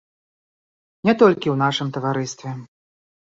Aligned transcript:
Не 1.09 1.13
толькі 1.21 1.51
ў 1.53 1.53
нашым 1.63 1.93
таварыстве. 1.97 2.55